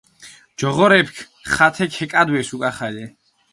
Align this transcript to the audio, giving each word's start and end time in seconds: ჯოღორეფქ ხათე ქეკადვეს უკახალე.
ჯოღორეფქ 0.61 1.17
ხათე 1.53 1.85
ქეკადვეს 1.99 2.49
უკახალე. 2.55 3.05